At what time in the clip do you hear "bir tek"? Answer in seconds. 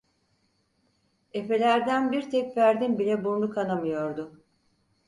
2.11-2.53